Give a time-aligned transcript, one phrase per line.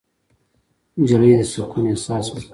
[0.99, 2.49] نجلۍ د سکون احساس ورکوي.